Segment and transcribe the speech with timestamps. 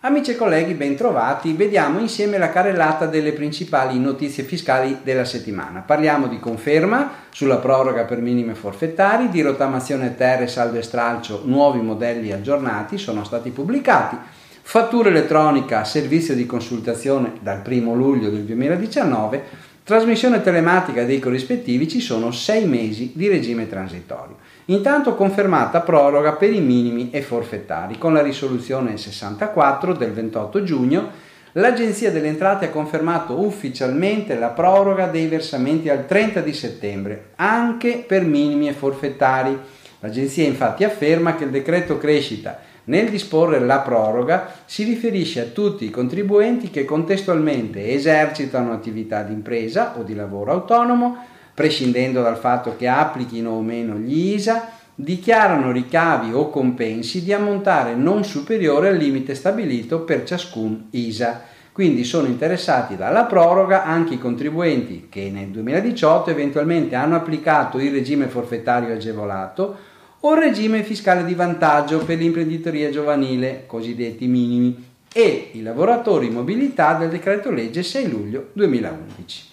[0.00, 1.54] Amici e colleghi, bentrovati.
[1.54, 5.80] Vediamo insieme la carrellata delle principali notizie fiscali della settimana.
[5.80, 11.80] Parliamo di conferma sulla proroga per minime forfettari, di rottamazione terre, saldo e stralcio, nuovi
[11.80, 14.16] modelli aggiornati sono stati pubblicati,
[14.60, 19.42] fattura elettronica, servizio di consultazione dal 1 luglio del 2019,
[19.88, 24.36] trasmissione telematica dei corrispettivi, ci sono sei mesi di regime transitorio.
[24.66, 27.96] Intanto confermata proroga per i minimi e forfettari.
[27.96, 31.08] Con la risoluzione 64 del 28 giugno,
[31.52, 38.04] l'Agenzia delle Entrate ha confermato ufficialmente la proroga dei versamenti al 30 di settembre, anche
[38.06, 39.58] per minimi e forfettari.
[40.00, 45.84] L'Agenzia infatti afferma che il decreto crescita nel disporre la proroga si riferisce a tutti
[45.84, 51.16] i contribuenti che contestualmente esercitano attività di impresa o di lavoro autonomo,
[51.52, 57.94] prescindendo dal fatto che applichino o meno gli ISA, dichiarano ricavi o compensi di ammontare
[57.94, 61.42] non superiore al limite stabilito per ciascun ISA.
[61.72, 67.92] Quindi sono interessati dalla proroga anche i contribuenti che nel 2018 eventualmente hanno applicato il
[67.92, 69.76] regime forfettario agevolato
[70.20, 76.94] il regime fiscale di vantaggio per l'imprenditoria giovanile, cosiddetti minimi, e i lavoratori in mobilità
[76.94, 79.44] del decreto legge 6 luglio 2011.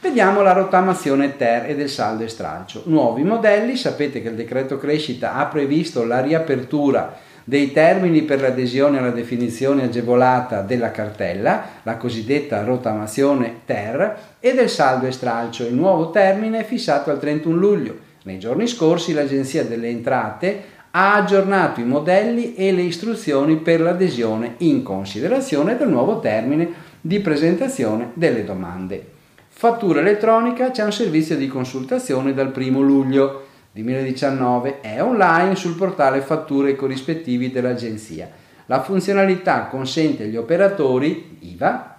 [0.00, 2.82] Vediamo la rottamazione ter e del saldo e stralcio.
[2.86, 8.98] Nuovi modelli, sapete che il decreto crescita ha previsto la riapertura dei termini per l'adesione
[8.98, 15.64] alla definizione agevolata della cartella, la cosiddetta rottamazione ter, e del saldo e stralcio.
[15.64, 18.06] Il nuovo termine è fissato al 31 luglio.
[18.28, 24.56] Nei giorni scorsi l'Agenzia delle Entrate ha aggiornato i modelli e le istruzioni per l'adesione
[24.58, 29.12] in considerazione del nuovo termine di presentazione delle domande.
[29.48, 36.20] Fattura elettronica c'è un servizio di consultazione dal 1 luglio 2019, è online sul portale
[36.20, 38.28] fatture corrispettivi dell'agenzia.
[38.66, 41.97] La funzionalità consente agli operatori IVA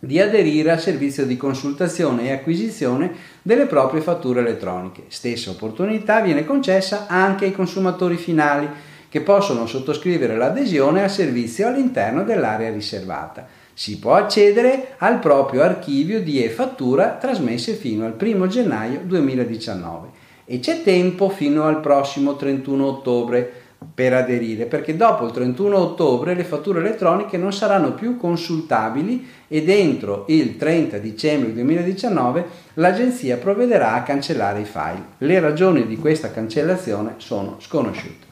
[0.00, 3.12] di aderire al servizio di consultazione e acquisizione
[3.42, 5.04] delle proprie fatture elettroniche.
[5.08, 8.68] Stessa opportunità viene concessa anche ai consumatori finali
[9.08, 13.46] che possono sottoscrivere l'adesione al servizio all'interno dell'area riservata
[13.80, 20.08] si può accedere al proprio archivio di e-fattura trasmesse fino al 1 gennaio 2019
[20.44, 23.59] e c'è tempo fino al prossimo 31 ottobre
[23.94, 29.62] per aderire perché dopo il 31 ottobre le fatture elettroniche non saranno più consultabili e
[29.64, 35.04] dentro il 30 dicembre 2019 l'agenzia provvederà a cancellare i file.
[35.18, 38.26] Le ragioni di questa cancellazione sono sconosciute,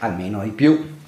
[0.00, 0.98] almeno ai più.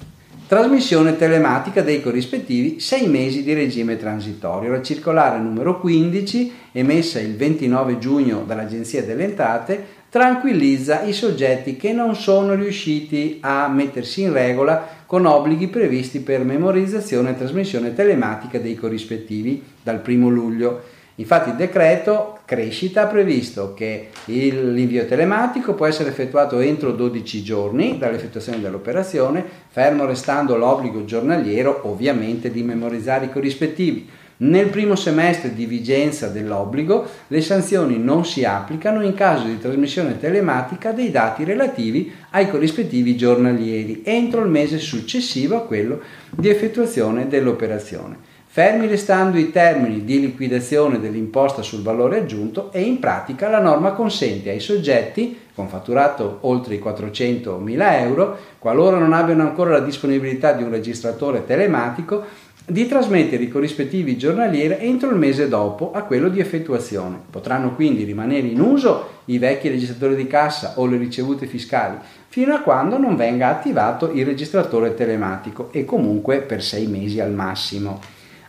[0.45, 4.71] Trasmissione telematica dei corrispettivi 6 mesi di regime transitorio.
[4.71, 11.91] La circolare numero 15, emessa il 29 giugno dall'Agenzia delle Entrate, tranquillizza i soggetti che
[11.91, 18.59] non sono riusciti a mettersi in regola con obblighi previsti per memorizzazione e trasmissione telematica
[18.59, 20.83] dei corrispettivi dal 1 luglio.
[21.15, 27.97] Infatti il decreto crescita ha previsto che l'invio telematico può essere effettuato entro 12 giorni
[27.97, 34.07] dall'effettuazione dell'operazione, fermo restando l'obbligo giornaliero ovviamente di memorizzare i corrispettivi.
[34.37, 40.19] Nel primo semestre di vigenza dell'obbligo le sanzioni non si applicano in caso di trasmissione
[40.19, 46.01] telematica dei dati relativi ai corrispettivi giornalieri entro il mese successivo a quello
[46.31, 48.31] di effettuazione dell'operazione.
[48.53, 53.93] Fermi restando i termini di liquidazione dell'imposta sul valore aggiunto e in pratica la norma
[53.93, 60.51] consente ai soggetti con fatturato oltre i 400.000 euro, qualora non abbiano ancora la disponibilità
[60.51, 62.23] di un registratore telematico,
[62.65, 67.19] di trasmettere i corrispettivi giornalieri entro il mese dopo a quello di effettuazione.
[67.29, 71.97] Potranno quindi rimanere in uso i vecchi registratori di cassa o le ricevute fiscali
[72.29, 77.31] fino a quando non venga attivato il registratore telematico e comunque per sei mesi al
[77.31, 77.99] massimo.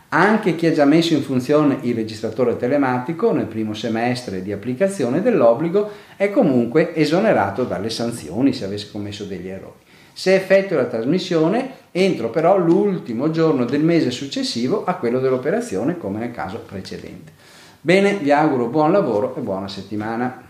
[0.09, 5.21] Anche chi ha già messo in funzione il registratore telematico nel primo semestre di applicazione
[5.21, 9.84] dell'obbligo è comunque esonerato dalle sanzioni se avesse commesso degli errori.
[10.17, 16.19] Se effettua la trasmissione entro però l'ultimo giorno del mese successivo a quello dell'operazione come
[16.19, 17.33] nel caso precedente.
[17.81, 20.44] Bene, vi auguro buon lavoro e buona settimana.